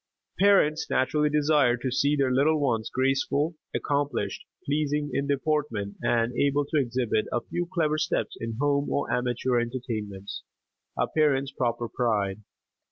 [0.39, 6.65] Parents naturally desire to see their little ones graceful, accomplished, pleasing in deportment, and able
[6.69, 10.41] to exhibit a few clever steps in home or amateur entertainments
[10.97, 12.39] a parent's proper pride.